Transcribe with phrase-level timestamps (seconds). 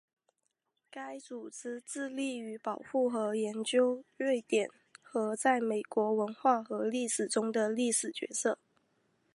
[0.89, 4.67] 该组织致力于保护和研究瑞典
[4.99, 8.57] 和在美国文化和历史中的历史角色。